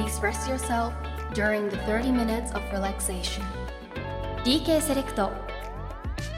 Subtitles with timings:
[0.00, 0.94] please rest yourself
[1.34, 3.42] during the 30 minutes of relaxation.
[4.44, 5.30] DK セレクト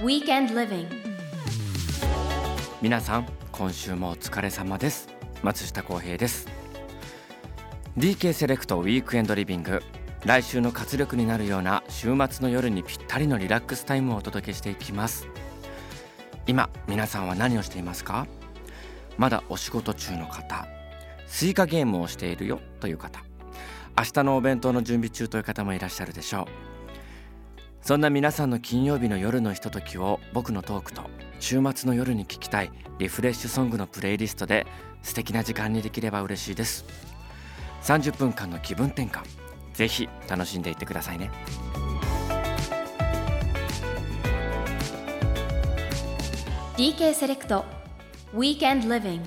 [0.03, 0.89] Weekend Living.
[2.81, 5.09] 皆さん今週もお疲れ様です。
[5.45, 6.49] 松下洸平です。
[7.97, 9.81] DK セレクトウィークエンドリビング
[10.25, 15.29] 来週の活力になるような週末の夜にぴったりのリラックスタイムをお届けしていきます。
[16.49, 18.27] 今皆さんは何をしていますか？
[19.19, 20.67] まだお仕事中の方
[21.29, 23.23] スイカゲームをしているよという方。
[23.97, 26.47] 明日のお弁当の準備中という方もいらっしゃるでしょう。
[27.83, 31.03] そんな皆さんの金曜日の夜のひとときを僕のトークと
[31.41, 34.67] 週末の夜に聴きたいリフレッシュソングのプレイリストで
[35.03, 36.85] 素敵な時間にできれば嬉しいです。
[37.83, 39.23] 30分間の気分転換
[39.75, 41.31] ぜひ楽しんでいってくださいね。
[46.77, 47.65] DK セレクト
[48.35, 49.23] Weekend Living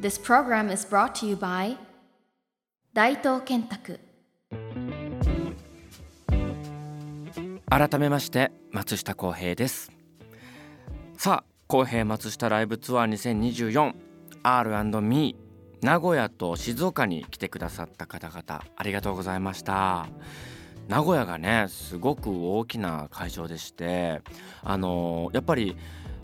[0.00, 1.76] This program is brought to you by
[2.94, 3.98] 大東建託。
[7.68, 9.90] 改めまして松下洸平です。
[11.18, 13.94] さあ洸平松下ライブツアー
[14.44, 15.34] 2024R&Me
[15.82, 20.06] 名古屋と静岡に来てくださった方々ありがとうございました。
[20.86, 24.22] 名古屋がねすごく大きな会場でして
[24.62, 25.76] あのやっぱり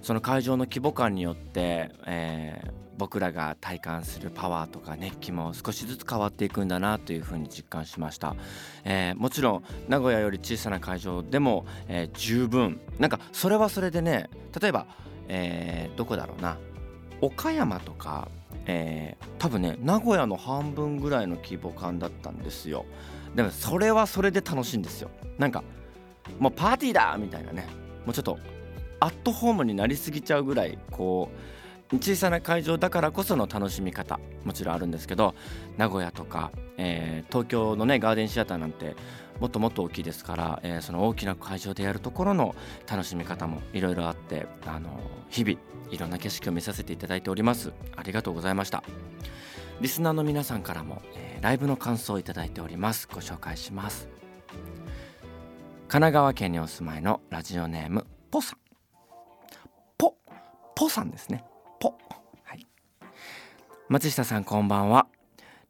[0.03, 8.37] その会場の規模感によって、えー僕らが体感するパワーとか熱気も少しずつ変わっていくんだなというふうに実感しました、
[8.85, 12.79] えーもちろん名古屋より小さな会場でも、えー十分。
[12.99, 14.29] なんかそれはそれでね
[14.61, 14.87] 例えば、
[15.29, 16.59] えーどこだろうな。
[17.23, 18.29] 岡山とか、
[18.67, 22.85] えー多分ね名古屋の半分ぐらいの規模感だったんですよ。
[23.35, 25.11] でもそれはそれで楽しいんですよ。
[25.39, 25.65] なんか
[26.39, 27.67] もうパーティーだみたいなね。
[28.05, 28.39] もうちょっと
[29.01, 31.60] アットホームになりすぎちゃうぐらいこう
[31.93, 35.35] 小さな会場だからこその楽しみ方もちろんあるんですけど
[35.77, 38.97] 名古屋とか、えー東京のねガーデンシアターなんて
[39.41, 42.55] もっともっと大きいですから、えーその大きな会場でやるところの
[42.91, 45.59] 楽しみ方もいろいろあってあの日々
[45.91, 47.73] いろんな景色を見させていただいております。
[47.97, 48.83] ありがとうございました。
[49.81, 53.09] リスナーの皆さんからも、えーライブの感想をいただいております。
[53.11, 54.09] ご紹介します。
[55.89, 58.59] 神奈川県にお住まいのラジオネームポさん。
[59.97, 60.15] ポ
[60.77, 61.45] ポさんですね。
[63.91, 65.09] 松下さんこんばんは。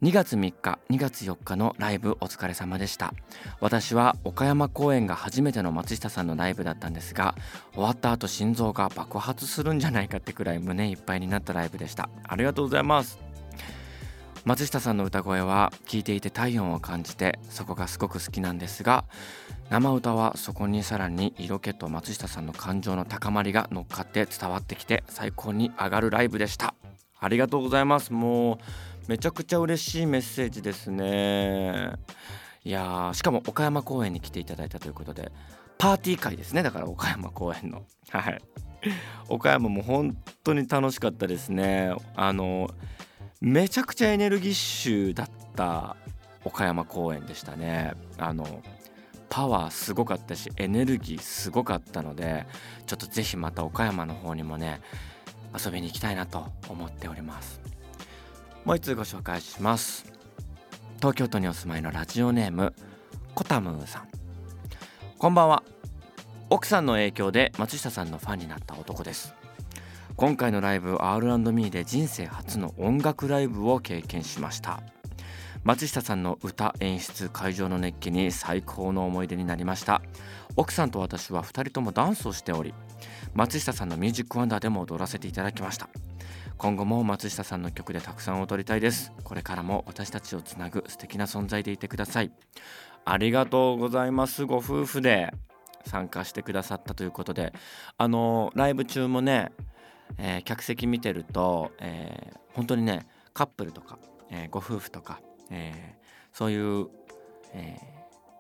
[0.03, 3.15] 2月3日2月4日のライブお疲れ様でした。
[3.61, 7.35] 私は岡山公演が初めての松下さんのライブだったんですが
[7.73, 12.11] 終わった後心臓が爆発するんじゃないかってくらい胸いっぱいになったライブでした。
[12.25, 13.19] ありがとうございます。
[14.45, 19.07] 松下さんの歌声は聴いていて体温を感じてそこがすごく好きなんですが
[19.71, 26.75] 生歌はそこにさらに色気と松下さんの感情の高まりが乗っかって伝わってきて最高に上がるライブでした。
[27.21, 28.13] ありがとうございます。
[28.13, 28.59] もう
[29.09, 31.93] めちゃくちゃ嬉しいメッセージですね。
[32.65, 35.33] いやしかも岡山公演に来ていただいたということで
[35.79, 36.63] パーティー会ですね。
[36.63, 37.83] だから岡山公演の。
[38.11, 38.41] はい。
[39.29, 41.95] 岡山も本当に楽しかったですね。
[42.17, 42.71] あの
[43.41, 45.97] めちゃくちゃエネルギッシュだった
[46.45, 47.93] 岡山公演でしたね。
[48.17, 48.63] あの
[49.31, 52.47] パワーすごかったしエネルギーすごかったので
[52.87, 54.81] ちょっとぜひまた岡山の方にもね
[55.59, 57.61] 遊びに行きたいなと思っております。
[58.65, 60.05] もう一通ご紹介します。
[60.99, 62.75] 東京都にお住まいのラジオネーム
[63.35, 64.09] コタムーさん。
[65.19, 65.63] こんばんは。
[66.51, 69.35] 奥さんの影響で松下さんのファンになった男です。
[70.17, 74.83] 今回のライブ R&Me で人生初の音楽ライブを経験しました。
[75.65, 80.03] 松下さんの歌演出会場の熱気に最高の思い出になりました。
[80.57, 82.75] 奥さんと私は2人ともダンスをしており
[83.35, 85.89] 松下さんのミュージックワンダーでも踊らせていただきました。
[86.59, 89.13] 今後も松下さんの曲でたくさん踊りたいです。
[89.25, 92.33] これからも私たちをつなぐ素敵な存在でいてください。
[93.07, 94.45] ありがとうございます。
[94.45, 95.33] ご夫婦で
[95.87, 97.55] 参加してくださったということで。
[97.97, 99.53] あのライブ中もね、
[100.19, 103.99] えー客席見てると、えー本当にねカップルとか、
[104.31, 105.21] えーご夫婦とか、
[105.51, 105.95] え
[106.33, 106.89] そういう、
[107.55, 107.79] え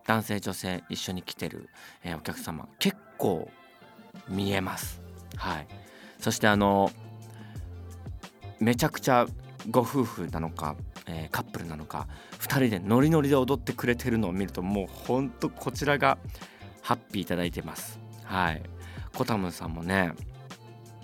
[0.06, 1.70] 男性女性一緒に来てる、
[2.04, 3.48] えお客様結構
[4.28, 5.00] 見えます。
[5.36, 5.66] はい。
[6.18, 6.90] そしてあの
[8.58, 9.26] めちゃくちゃ
[9.70, 10.76] ご夫婦なのか、
[11.06, 12.06] えーカップルなのか
[12.40, 16.18] 2人でノリノリで踊ってくれてるのを見るともうほんとこちらが
[16.82, 17.98] ハッピーいただいてます。
[18.24, 18.62] はい。
[19.14, 20.12] コタムさんもね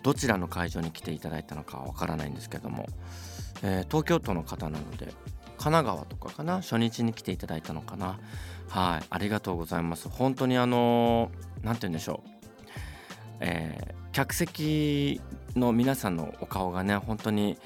[0.03, 2.87] どちらの会場に来ていただいたのかわからないんですけども、
[3.63, 5.07] えー東京都の方なので
[5.59, 8.19] 神奈川とかかな初日に来ていただいたのかな。
[8.69, 9.07] はい。
[9.09, 10.09] ありがとうございます。
[10.09, 11.31] 本当にあの
[11.63, 12.36] 何て言うんでしょう。
[13.41, 15.21] えー客席
[15.55, 17.59] の皆さんのお顔がね本当に、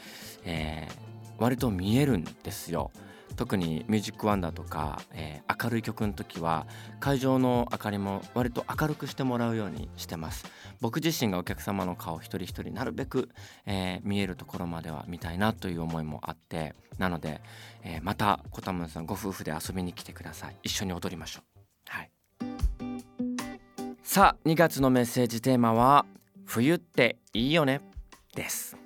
[0.45, 2.91] えー割と見えるんですよ。
[3.37, 6.67] 特に「ミュージックワンダーとか、えー、明るい曲の時は
[6.99, 10.45] 会場の明かりも割と明るくしてもらうようにしてます。
[10.83, 13.31] 僕自身がお客様の顔一人一人なるべく、
[13.65, 17.41] えー、見えるところまでは見たいなという思いもあってなので、
[17.83, 20.57] えー、またコタムンさんご夫婦で遊びに来てください。
[20.63, 21.61] 一緒に踊りましょう。
[21.89, 22.11] はい。
[24.13, 26.05] さあ2月のメッセージテーマは
[26.45, 27.81] 冬っていいよね？
[28.35, 28.77] です。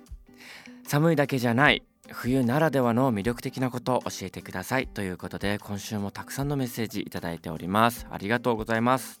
[0.87, 1.81] 寒いだけじゃない
[2.11, 4.85] 冬ならではの魅力的なことを教えてください。
[4.85, 8.05] ということで今週もたくさんのメッセージいただいております。
[8.11, 9.19] ありがとうございます。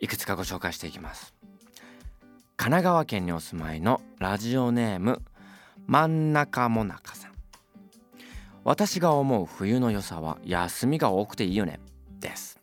[0.00, 1.34] いくつかご紹介していきます。
[2.56, 5.20] 神奈川県にお住まいのラジオネーム
[5.86, 7.32] 真ん中もなかさん。
[8.64, 11.78] 私が思う冬の良さは休みが多くていいよね？
[12.20, 12.55] です。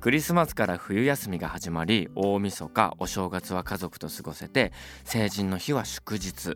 [0.00, 4.72] クリスマスから冬休みが始まり大晦日お正月は家族と過ごせて
[5.04, 6.54] 成人の日は祝日。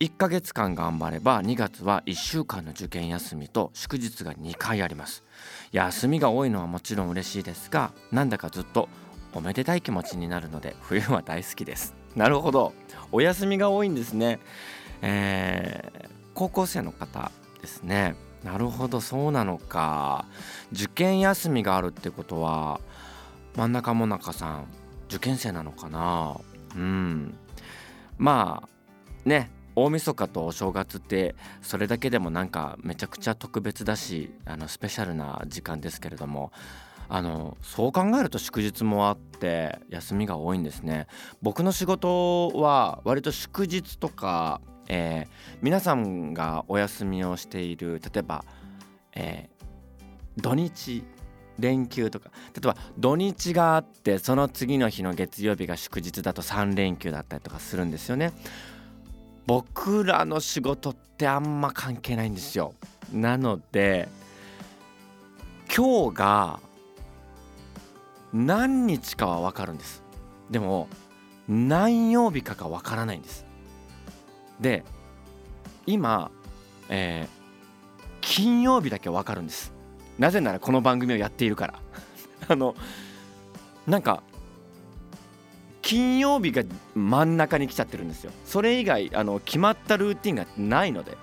[0.00, 5.24] 1ヶ月間頑張れば2月は1週間の受験休みと祝日が2回あります。
[5.72, 8.88] 休みが多いのはもちろん嬉しいですがなんだかずっと
[9.34, 11.94] おめでたい気持ちになるので冬は大好きです。
[12.14, 12.72] なるほど。
[13.12, 14.38] お休みが多いんですね。
[15.02, 17.30] えー、高校生の方
[17.60, 18.16] ですね。
[18.46, 20.24] なるほどそうなのか。
[20.72, 22.80] 受験休みがあるってことは
[23.56, 24.66] 真ん中もなかさん
[25.08, 26.36] 受験生なのかな。
[26.76, 27.34] うん。
[28.18, 28.68] まあ
[29.28, 36.52] ね大晦日とお正月ってそれだけでもなんかめちゃくちゃ特別だしあのスペシャルな時間ですけれども
[37.08, 41.08] あのそう考えると祝日もあって休みが多いんですね。
[41.42, 48.44] 僕の仕事は割と祝日とかえー、皆さんがお休みをしている例えば、
[49.14, 51.04] えー、土日
[51.58, 58.32] 連休とか例えば土日があってその次の日の月曜日が祝日だと3連休だったりとかするんですよね。
[59.46, 62.74] 僕らの仕事ってあんま関係ないんですよ。
[63.12, 64.08] なので
[65.74, 66.60] 今日が
[68.32, 70.02] 何日かは分かるんです。
[70.50, 70.88] でも
[71.48, 73.45] 何曜日かか分からないんです。
[74.60, 74.84] で
[75.86, 76.30] 今、
[76.88, 79.72] えー、金曜日だけ分かるんです。
[80.18, 81.74] なぜならこの番組をやっているから。
[82.48, 82.74] あの
[83.86, 84.22] なんか
[85.82, 86.64] 金曜日が
[86.94, 88.32] 真ん中に来ちゃってるんですよ。
[88.44, 91.16] それ以外あの決まったルーティンがないので。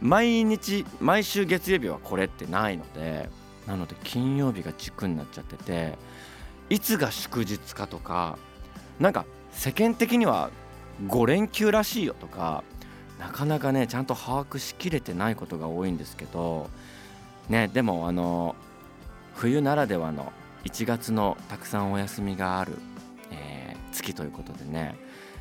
[0.00, 3.28] 毎日毎週月曜日はこれってないので。
[3.66, 5.96] なので金曜日が軸になっちゃってて
[6.68, 8.36] いつが祝日かとか
[8.98, 10.50] なんか世間的には
[11.06, 12.62] 5連休らしいよとか
[13.18, 16.70] なかなかねちゃんと把握しきれてないことが多いんですけど
[17.48, 18.54] ねでもあの
[19.34, 20.32] 冬ならではの
[20.64, 22.72] 1月のたくさんお休みがある、
[23.30, 24.96] えー、月ということでね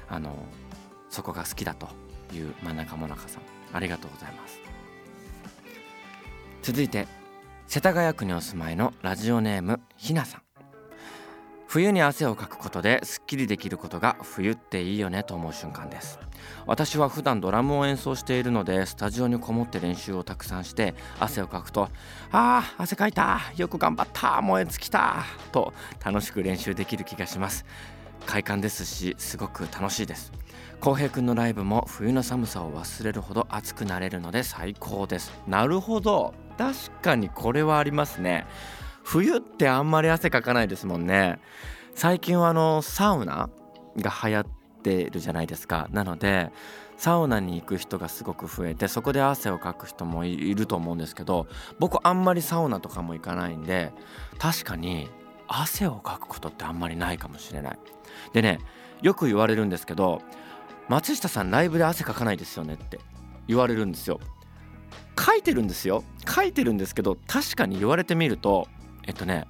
[0.09, 0.35] あの
[1.09, 1.87] そこが好きだと
[2.33, 3.41] いう真中もなかさん
[3.73, 4.59] ありがとうございます。
[6.61, 7.07] 続いて
[7.67, 10.48] 世田谷区にお住まいのラジオネームひなさん。
[11.71, 16.17] 冬に汗をかくことですっきりできることが冬っていいよねと思う瞬間です。
[16.65, 21.89] 私は普段ドラムを演奏しているのでスタジオにこもって練習をたくさんして汗をかくと
[22.33, 25.17] 「あー汗かいたよく頑張った燃え尽きた」
[25.53, 25.71] と
[26.03, 27.67] 楽しく練習できる気がします。
[28.25, 30.31] 快感ですしすごく楽しいです。
[30.79, 35.31] 浩平くんのライブも冬の寒さを忘れるほど熱くなれるので最高です。
[35.45, 36.33] なるほど。
[36.57, 38.47] 確かにこれはありますね。
[39.09, 41.39] 冬ってあんまり汗かかないですもんね。
[41.95, 43.49] 最近はあのサウナ
[43.97, 44.45] が流行っ
[44.83, 45.87] てるじゃないですか。
[45.89, 46.51] なので
[46.95, 51.47] サウナに行く人がすごく増えてそこで汗をかく人もいると思うんですけど
[51.79, 53.91] 僕あんまりサウナとかも行かないんで
[54.37, 55.09] 確かに
[55.47, 57.79] 汗をかくことってあんまりないかもしれない。
[58.33, 58.59] でね
[59.01, 60.21] よく言われるんですけど
[60.87, 62.99] 松下さんライブで汗かかないですよねって
[63.47, 64.19] 言われるんですよ。
[65.19, 66.03] 書いてるんですよ。
[66.27, 68.67] 書いてるんですけど確かに言われてみると
[69.09, 69.47] えっとね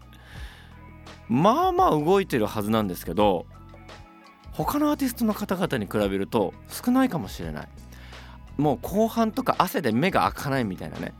[1.27, 3.45] まあまあ動いてるはずなんですけど
[4.53, 7.67] 他のアーティストの方々に比べると少ないかもしれない。
[8.57, 11.13] もう後半とか汗で目が開かないみたいなね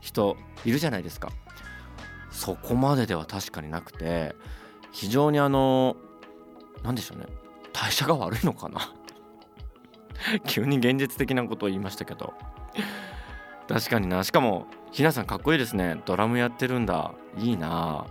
[0.00, 1.30] 人いるじゃないですか。
[2.30, 4.34] そこまででは確かになくて
[4.92, 5.96] 非常にあの
[6.82, 7.26] 何でしょうね
[7.72, 8.92] 代謝が悪いのかな。
[10.46, 12.34] 急に現実的なことを言いましたけど。
[13.70, 14.24] 確かにな。
[14.24, 16.00] しかもひなさんかっこいいですね。
[16.04, 17.12] ドラムやってるんだ。
[17.38, 18.04] いいな。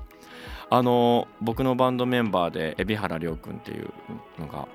[0.70, 3.90] あの僕のバンドメンバーで海老原亮君っていう
[4.40, 4.68] のが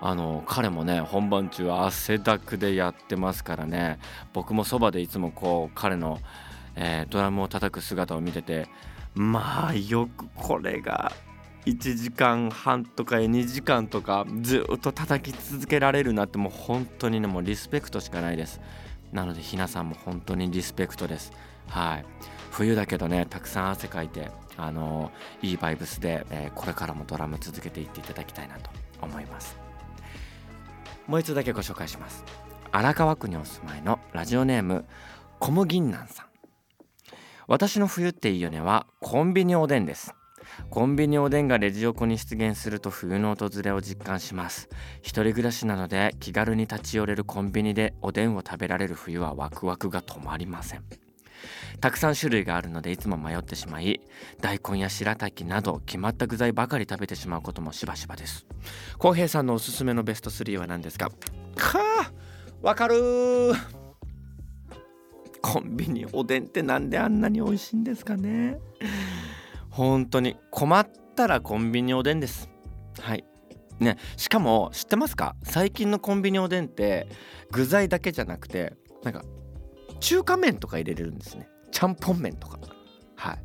[0.00, 4.00] あの彼もね本番中汗だくでやってますからね。
[4.32, 6.18] 僕もそばでいつもこう彼の、
[6.74, 8.66] えー、ドラムを叩く姿を見てて
[9.14, 11.12] まあよくこれが
[11.66, 18.60] 1時間半とか2時間とかずっと叩き続けられるなってもう本当にねもうリスペクトしかないです。
[19.14, 21.32] なのでひなさんも本当にリスペクトです。
[21.68, 22.04] はい。
[22.50, 29.56] 冬だけどねたくさん汗かいてあのいいバイブスで、えー、これからもドラム続けていっていただきたいなと思います。
[31.06, 32.24] もう一つだけご紹介します。
[32.72, 34.84] 荒川区にお住まいのラジオネーム
[35.38, 36.26] 小麦銀さん。
[37.46, 40.12] 私の冬っていいよねはコンビニおでんです。
[40.70, 44.68] コンビニおでんがレジ横に出現すると冬の訪れを実感します。
[45.02, 50.84] 一人暮らしなので気軽に立ち寄れるコンビニでおでんを食べられる冬はワクワクが止まりません。
[51.80, 54.00] たくさん種類があるのでいつも迷ってしまい
[54.40, 58.46] 大根や白滝など決まった具材ばかり食べてしまうこともしばしばです。
[58.98, 61.10] 浩平さんのおすすめのベスト3は何ですか？
[61.56, 61.78] か
[62.62, 63.52] わかる
[65.42, 68.58] コンビニおでんってなんであんなに美味しいんですかね。
[69.74, 70.36] 本当に。
[70.50, 72.48] 困ったらコンビニおでんです。
[73.00, 73.24] はい。
[73.80, 75.34] ねしかも知ってますか？
[75.42, 77.08] 最近のコンビニおでんって
[77.50, 79.24] 具材だけじゃなくてなんか
[79.98, 81.48] 中華麺とか入れれるんですね。
[81.72, 82.58] ちゃんぽん麺とか。
[83.16, 83.38] はい。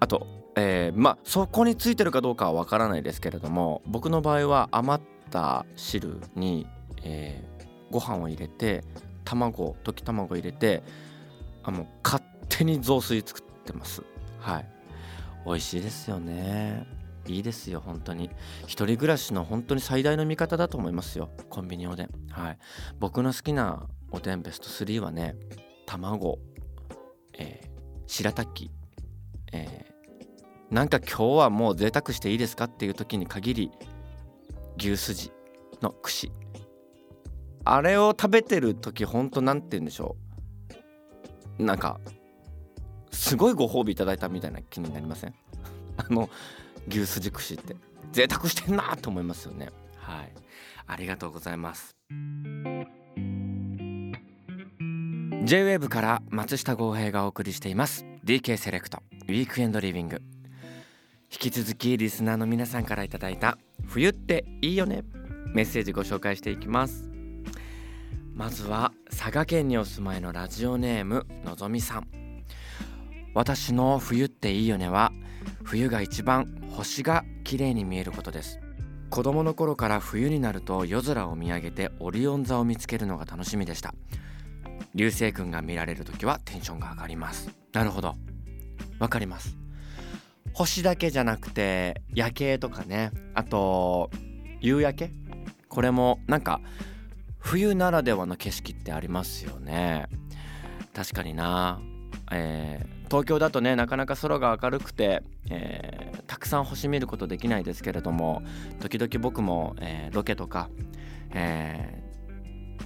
[0.00, 6.66] あとえー、まあそこについてるかどうかはわからないですけれども僕の場合は余った汁に、
[7.02, 8.84] えー、ご飯を入れて
[9.24, 10.82] 卵溶き卵入れて
[11.62, 14.02] あの勝手に雑炊作ってます。
[14.38, 14.73] はい。
[15.46, 16.86] 美味しいですよね。
[17.26, 18.30] いいですよ本当に。
[18.66, 21.30] 一人暮らしの本当に最大の味方だと思いますよ。
[21.48, 22.10] コンビニおでん。
[22.30, 22.58] はい。
[22.98, 25.36] 僕の好きなおでんベスト3はね
[25.86, 26.38] 卵、
[27.38, 27.68] えー、
[28.06, 28.70] 白滝、
[29.52, 33.70] えー、なんか今日はもう贅沢していいですかっていう時に限り
[34.78, 35.32] 牛すじ
[35.82, 36.30] の串。
[37.66, 40.16] あれを食べてる時ほんと何て言うんでしょ
[41.58, 41.64] う。
[41.64, 42.00] なんか
[43.14, 45.34] すごいご褒美いただいたみたいな気になりません？
[45.96, 46.28] あの
[46.88, 47.76] 牛すじ串って。
[48.12, 49.70] 贅沢してんなと思いますよね。
[49.96, 50.32] はい。
[50.86, 51.96] ありがとうございます。
[55.44, 58.04] J-WAVE から松下洸平がお送りしています。
[58.24, 60.22] DK セレクトウィークエンドリビング
[61.30, 65.02] 引き続きリスナーの皆さんからいただいた冬っていいよね。
[65.52, 67.10] メッセージご紹介していきます。
[68.34, 72.23] まずは佐賀県にお住まいのラジオネームのぞみさん。
[73.34, 75.12] 私の冬っていいよねは
[75.64, 78.60] 冬が一番星が綺麗に見えることです。
[79.10, 83.94] 子供の頃から冬になると夜空を見上げてオリオン座を見つけるのが楽しみでした。
[84.94, 87.50] 流星群が見られる時はテンションが上がります。
[87.72, 88.14] なるほど。
[88.98, 89.56] わかります。
[90.52, 93.10] 星だけじゃなくて夜景とかね。
[93.34, 94.10] あと
[94.60, 95.12] 夕焼け？
[95.68, 96.60] これもなんか
[97.38, 100.06] 冬ならではの景色ってありますよね。
[100.94, 101.80] 確かにな、
[102.30, 108.42] えー、東京だとねなかなか空が明るくて、えー、たくさん星見ることできないですけれども
[108.80, 110.68] 時々僕も、えー、ロケとか、
[111.32, 112.02] え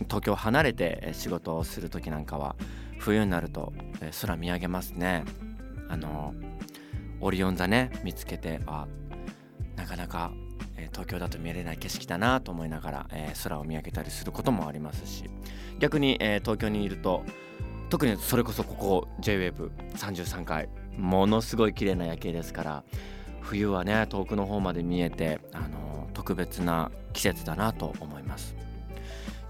[0.04, 2.56] 東京離れて仕事をする時なんかは
[2.98, 5.24] 冬になるとえ空見上げますね。
[5.88, 6.34] あの
[7.20, 8.86] オリオン座ね見つけてあ
[9.76, 10.30] なかなか
[10.78, 15.24] え東京だと見れない景色だなと思いながら、え、空を見上げたりすることもありますし
[15.78, 17.24] 逆に、え、東京にいると
[17.88, 22.84] 特にそれこそここ JWAVE33 階ものすごい綺麗な夜景ですから
[23.40, 28.54] 冬はね遠くの方まで見えて、あの特別な季節だなと思います。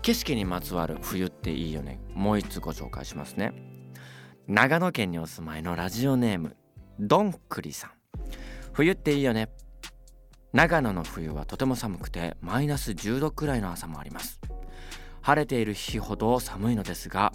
[0.03, 1.99] 景色にまつわる冬っていいよね。
[2.15, 3.53] もう一つご紹介しますね。
[4.47, 6.57] 長野県にお住まいのラジオネーム
[7.01, 7.91] どんくりさん。
[8.73, 9.49] 冬っていいよね。
[10.53, 14.41] 長野の冬はとても寒くてマイナス10度くらいの朝もあります。
[15.23, 17.33] 晴れている日ほど寒いのですが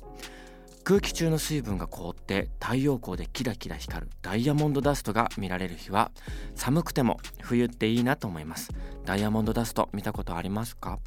[0.83, 6.11] 空気中の水分が凍って太陽光でキラキラ光るダイヤモンドダストが見られる日は
[6.55, 8.69] 寒くても冬っていいなと思います。
[9.05, 10.99] ダイヤモンドダスト見たことありますか？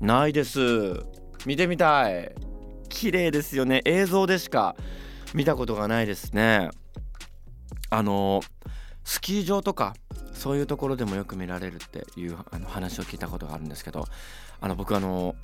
[0.00, 0.60] ないです。
[1.46, 2.32] 見てみたい。
[2.88, 3.82] 綺麗ですよね。
[3.84, 4.76] 映像でしか
[5.34, 6.70] 見たことがないですね。
[7.90, 8.40] あの
[9.02, 9.94] スキー場とか
[10.32, 14.04] そういうところでもよく見られるっていうあの話を聞いたことがあるんですけど
[14.60, 15.34] あの僕あの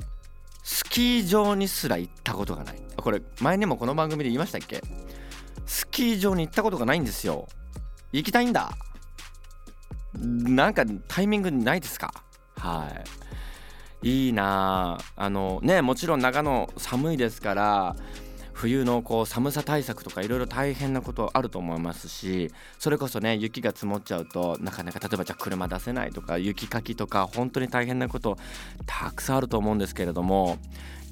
[0.65, 2.83] スキー場にすら行ったことがない。
[2.97, 4.83] これ前にもこの番組で言いましたっけ？
[5.67, 7.47] スキー場に行ったことがないんですよ。
[8.13, 8.73] 行きたいんだ。
[10.15, 12.15] なんかタイミングないですか？
[12.57, 12.91] は
[14.03, 14.09] い。
[14.09, 17.97] いいなあのねもちろん長野寒いですから
[18.55, 28.39] 冬のこう寒さ対策とかいろいろ大変なことあると思いますしそれこそね雪が積もっちゃうとなかなか例えばじゃあ車出せないとか雪かきとか本当に大変なこと
[28.87, 30.59] たくさんあると思うんですけれども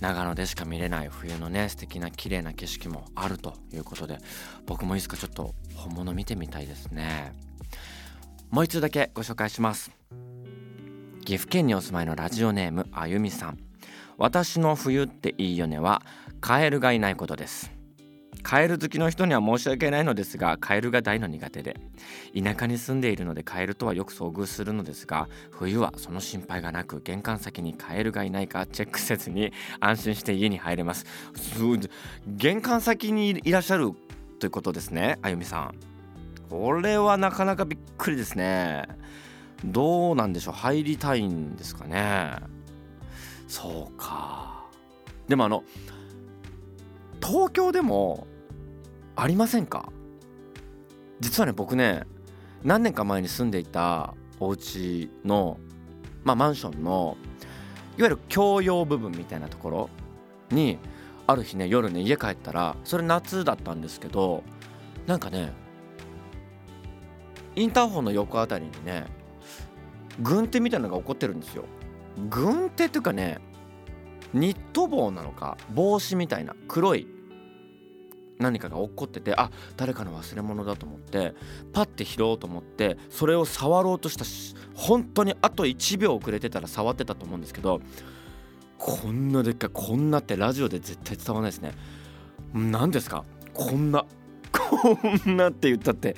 [0.01, 4.19] 長野でしか見れない冬のね素敵な綺麗な景色もあるということで
[4.67, 7.33] 僕もいつかちょっと本物見てみたいですね。
[8.51, 9.91] もう一つだけご紹介します。
[11.25, 13.59] 岐阜県にお住まいのラジオネームあゆみさん。
[14.19, 16.03] 私の冬っていいよねは
[16.43, 17.71] カエルがいないことです。
[18.43, 21.77] カエル好きの人には申し訳ないのですがカエルが大の苦手で
[22.37, 31.07] 田舎に住んでいるのでカエルとはよく遭遇するのですが冬はその心配がなく玄関先にカエルがいないかチェックせずに安心して家に入れます。
[32.27, 33.93] 玄関先にいらっしゃる
[34.41, 35.75] ということですねあゆみさん。
[36.51, 38.89] これはなかなかびっくりですね。
[39.65, 42.35] どうなんでしょう入りたいんですかね。
[43.47, 44.65] そうか。
[45.29, 45.63] でもあの
[47.25, 48.27] 東京でも
[49.15, 49.93] ありませんか？
[51.21, 52.03] 実はね僕ね
[52.65, 55.59] 何年か前に住んでいたお家の
[56.25, 57.17] まあマンションの
[57.97, 59.91] いわゆる共用部分みたいなところ
[60.51, 60.79] に
[61.27, 64.43] ある日ね夜ね家帰ったらそれ夏だったんですけど
[65.07, 65.53] なんかね
[67.55, 69.05] インターホンの横あたりにね
[70.21, 71.65] 軍手みたいなのが起こってるんですよ。
[72.29, 73.39] 軍手っていうかね
[74.35, 77.07] ニット帽なのか帽子みたいな黒い
[78.39, 81.35] 何かが落っこっててあ誰かの忘れ物だと思って
[81.73, 87.81] パッて拾おうと思ってそれを触ろうとしたし本当にあと1秒遅れてたら触ってたと思うんですけど
[88.79, 91.73] こんなでっかいこんなってラジオで絶対伝わらないですね。
[92.53, 93.25] 何ですか？
[93.55, 94.07] こんな
[94.51, 94.99] こ
[95.31, 96.17] んなって言ったって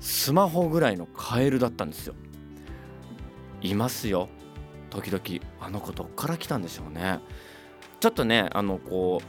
[0.00, 2.14] スマホぐらいのカエルだったんですよ。
[3.60, 4.30] いますよ。
[4.90, 7.20] 時々あの子どっから来たんでしょうね。
[8.00, 9.20] ちょっとねあのこ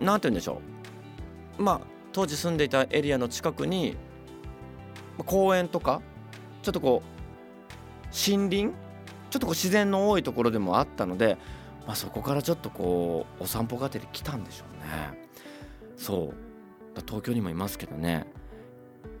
[0.00, 0.60] う何て言うんでしょ
[1.58, 1.62] う。
[1.62, 1.80] まあ
[2.12, 3.96] 当時住んでいたエリアの近くに
[5.24, 6.02] 公園とか
[6.62, 8.74] ちょっとこう森林
[9.30, 11.36] ちょっとこう自然の多いところでもあったので、
[11.86, 15.20] まあ、そこからちょっとこうお散歩がてに来たんでしょうね。
[15.96, 17.00] そう。
[17.06, 18.26] 東京にもいますけどね。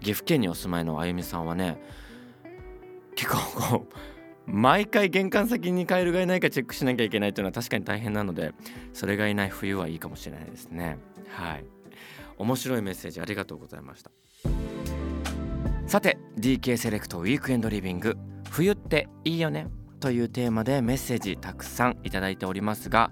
[0.00, 1.80] 岐阜県にお住まいのあゆみさんはね
[3.14, 3.94] 結構こう
[4.46, 8.52] 毎回玄関先にカエルがいないかチェックしなきゃいけないというのは確かに大変なので
[8.92, 10.98] それがいない冬はいいかもしれないですね。
[11.28, 11.64] はい。
[12.38, 14.10] 面白いメッセージありがとうございました。
[15.86, 18.16] さて DK セレクトウィークエンドリビング。
[18.50, 19.66] 冬っていいよね
[20.00, 23.10] というテーマでメッセージたくさんいただいておりますが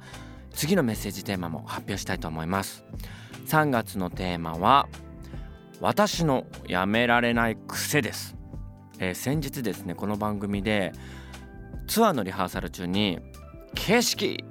[0.52, 2.84] 次のメッセージテーマも発表したいと思います。
[3.46, 4.88] 3月のテーマは
[5.80, 8.36] 私のやめられない癖です、
[8.98, 10.92] えー、先日ですねこの番組で
[11.86, 13.18] ツアーのリハーサル中に
[13.74, 14.44] 景色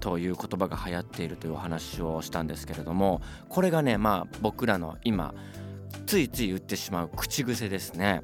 [0.00, 5.34] という言葉が流行っているというお話をしたんですけれどもこれがねまあ僕らの今
[6.06, 8.22] ついつい言ってしまう口癖ですね。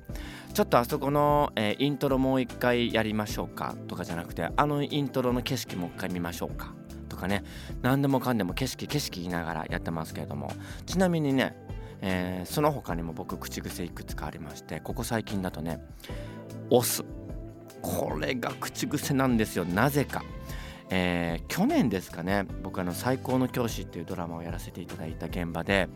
[0.53, 6.75] ちょっとあそこの、えー、イントロもう一回やりましょうかとかじゃなくてあのイントロの景色もう一回見ましょうか。
[7.09, 7.45] とかね。
[7.83, 10.53] 何でもかんでも景色景色言いながらやってますけれども。
[10.87, 11.57] ちなみにね、
[12.03, 15.81] えー、その他にも僕口癖いくつかありましてここ最近だとね
[16.71, 17.05] 「押す」
[17.83, 19.65] これが口癖なんですよ。
[19.65, 20.23] なぜか。
[20.93, 22.47] えー、去年ですかね。
[22.63, 25.89] 僕あの「最高の教師」っていうドラマをやらせていただいた現場で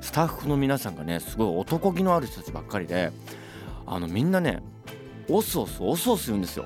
[0.00, 3.12] スタッフの皆さんがねすごい男気のある人たちばっかりで
[3.86, 4.62] あのみんなね
[5.28, 6.64] オスオスオスオス言うんですよ。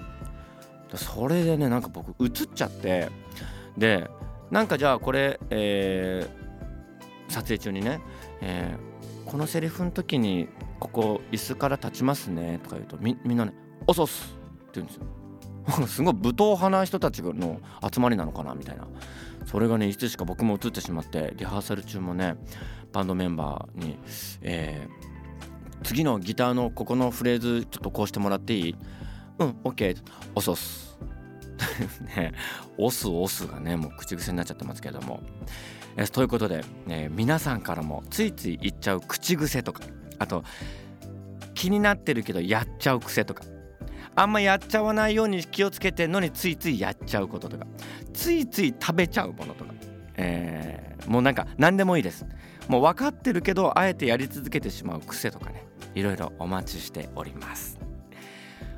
[0.94, 3.08] それでねなんか僕映っちゃって
[3.76, 4.08] で
[4.50, 8.00] なんかじゃあこれ、えー、撮影中にね、
[8.42, 13.54] えー、このセリフの時にここ椅子から立ちますねとか言うとみんなね
[13.88, 14.36] 「オスオス」
[14.80, 15.86] 言うんですよ。
[15.86, 17.60] すごい武闘派な人たちの
[17.92, 18.86] 集まりなのかなみたいな。
[19.46, 22.36] それがねいつしか僕も映ってしまってリハーサル中もね
[22.92, 23.98] バンドメンバーに、
[24.42, 28.76] えー、次のギターのここのフレーズちょっとこうしてもらっていい？
[29.38, 29.96] うん OK
[30.34, 30.98] 押す押す。
[32.16, 32.32] ね
[32.78, 35.20] 押す押すがねもう口癖になっちゃってますけども。
[35.96, 39.84] えということで、え、皆さんからもついつい言っちゃう口癖とか
[40.18, 40.42] あと
[41.52, 43.44] 気になってるけどやっちゃう癖とか
[44.14, 47.66] あんまやっちゃわないように気をつけてんのについついやっちゃうこととか。
[48.12, 49.72] ついつい食べちゃうものとか、
[50.16, 52.26] えー、もうなんか何でもいいです。
[52.68, 55.64] もう分かってるけどあえてやり続けてしまう癖とかね。
[55.94, 57.78] いろいろお待ちしております。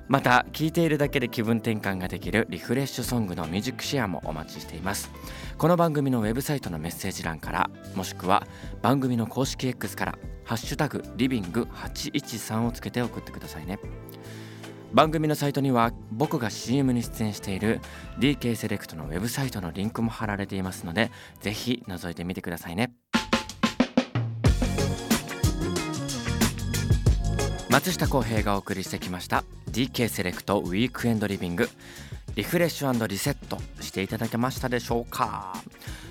[0.06, 5.10] また聴いているだけで気分転換ができるリフレッシュソングのミュージックシェアもお待ちしています。
[5.56, 8.46] この番組のウェブサイトのメッセージ欄からもしくは
[8.82, 13.78] 番組の公式 X から「ハッシュタグリビング813」をつけて送ってくださいね。
[14.94, 17.80] 番組のサイトには僕が CM に出演している
[18.20, 22.92] DK セレクトのウェブサイトのリンクも貼られていますのでぜひ覗いてみてくださいね。
[27.68, 31.68] 松下洸平がお送りしてきました DK セレクトウィークエンドリビング。
[32.36, 35.56] リフレッシュリセットしていただけましたでしょうか。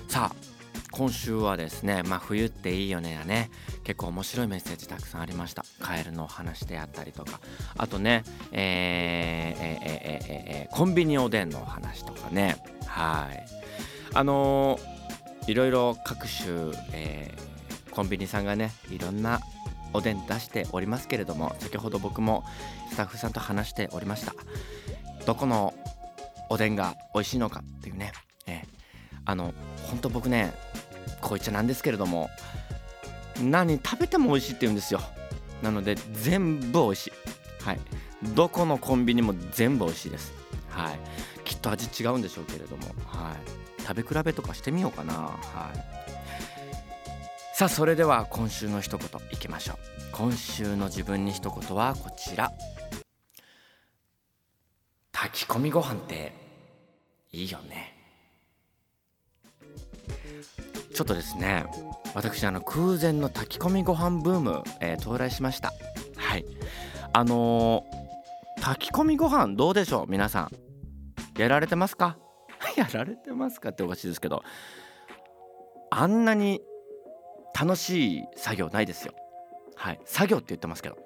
[0.08, 0.53] さあ
[0.96, 3.50] 今週はですねまあ冬っていいよねやね。
[3.82, 5.64] 結構面白いメッセージたくさんありました。
[5.80, 7.40] カエルの話であったりとか。
[7.76, 12.62] あとねえー、えー、えー、コンビニおでんのお話とかね。
[12.86, 13.44] はい。
[14.14, 14.78] あの
[15.48, 17.34] いろいろ各種、え、
[17.90, 19.40] コンビニさんがねいろんな
[19.92, 22.44] おでん出しておりますけれども先ほど僕も
[22.92, 24.32] スタッフさんと話しておりました。
[25.26, 25.74] どこの
[26.50, 28.12] おでんが美味しいのかっていうね、
[28.46, 28.66] えー、
[29.24, 29.52] あの
[29.88, 30.54] 本当僕ね
[31.28, 32.30] こいっちゃなんですけれども
[33.40, 35.00] 何食べても美味しいって言うんですよ。
[35.62, 37.12] なので全部美味しい。
[37.64, 37.80] はい。
[38.34, 40.32] どこのコンビニも全部美味しいです。
[40.68, 40.98] はい。
[41.44, 42.86] きっと味違うんでしょうけれども。
[43.06, 43.82] はい。
[43.82, 45.14] 食べ比べとかしてみようかな。
[45.14, 46.04] はい。
[47.56, 49.76] さあそれでは今週の一言いきましょう。
[50.12, 52.52] 今週の自分に一言はこちら。
[55.12, 56.32] 炊き込みご飯って
[57.32, 57.93] いいよね。
[60.94, 61.66] ちょっとですね
[62.14, 65.72] 私あの空前の炊き込みご飯ブーム、えー、到来しました。
[66.16, 66.44] はい。
[67.12, 70.10] あのー、炊き込みご飯どうでしょう？
[70.10, 70.50] 皆さん。
[71.36, 72.16] やられてますか？
[72.76, 74.42] やられてますかっておかしいですけど
[75.90, 76.60] あんなに
[77.58, 79.14] 楽しい作業ないですよ。
[79.74, 80.00] はい。
[80.04, 80.96] 作業って言ってますけど。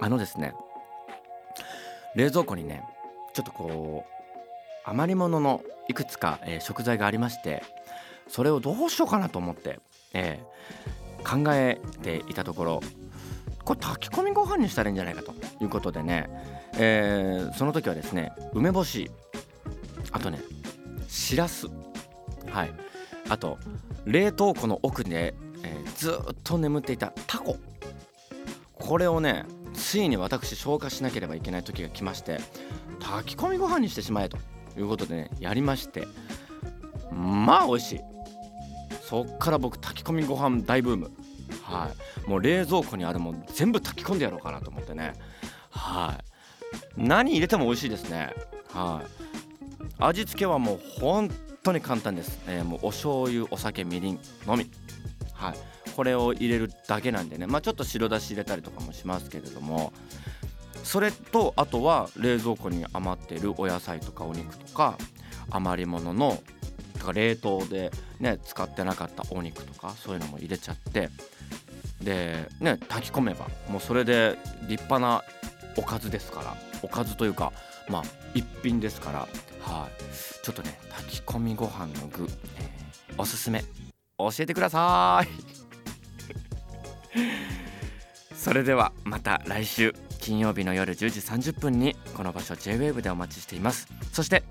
[0.00, 0.54] あのですね
[2.14, 2.82] 冷蔵庫にね
[3.34, 7.62] ちょっとこう余り物のいくつか、えー、食材がありまして
[8.30, 9.80] それをどうしようかなと思って、
[10.14, 12.80] えー、考えていたところ
[13.64, 16.30] これ炊き込みご飯にしたらいいんじゃないかということでね、
[16.78, 19.10] えー、その時はですね梅干し
[20.12, 20.40] あとね
[21.08, 21.66] しらす
[22.46, 22.72] はい
[23.28, 23.58] あと
[24.06, 27.56] 冷凍庫の奥で、えー、ずっと眠っていたタコ。
[28.74, 32.38] これをねついに私消化しなければいけない時が来まして
[32.98, 34.38] 炊き込みご飯にしてしまえと
[34.76, 36.08] いうことでねやりまして
[37.12, 38.09] まあ美味しい。
[39.10, 41.10] そっから僕炊き込みご飯大ブーム。
[41.64, 41.90] は
[42.26, 42.30] い。
[42.30, 45.14] もう冷蔵庫にあるもん全部炊き込んでやろうかなと思ってね。
[45.70, 46.16] は
[46.96, 47.02] い。
[47.08, 48.32] 何入れても美味しいですね。
[48.72, 49.06] はい。
[49.98, 51.28] 味付けはもう本
[51.64, 54.70] 当に簡単です、えー、もうお醤油お酒みりんのみ。
[55.32, 55.54] はい。
[55.96, 57.48] これを入れるだけなんでね。
[57.48, 59.92] まあちょっと白だし入れたりとかもしますけれども。
[60.84, 64.96] それとあとは冷蔵庫に余ってるお野菜とかお肉とか
[65.50, 66.38] 余り物の
[67.00, 71.08] とか冷凍でね使ってなかったお肉とかそういうのも入れちゃって
[72.02, 75.22] でね炊き込めばもうそれで立派な
[75.76, 77.52] おかずですからおかずというか
[77.88, 78.02] まあ
[78.34, 79.28] 一品ですから
[79.60, 80.44] はい。
[80.44, 82.26] ちょっとね炊き込みご飯の具、
[83.16, 83.62] おすすめ。
[84.18, 85.28] 教えてください。
[88.34, 90.09] それではまた来週。
[90.20, 93.88] 金曜日の夜10時30分にこの場所 JWAVE でお待ちしています。
[94.12, 94.42] そして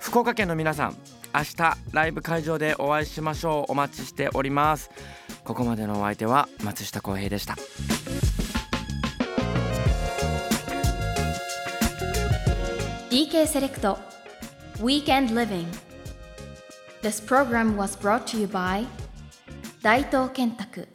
[0.00, 0.96] 福岡県の皆さん
[1.34, 3.72] 明日ライブ会場でお会いしましょう。
[3.72, 4.90] お待ちしております。
[5.44, 7.56] ここまでのお相手は松下洸平でした。
[13.10, 13.98] DK セレクト
[14.78, 15.66] Weekend Living.
[17.02, 18.86] This program was brought to you by
[19.82, 20.88] 大東建託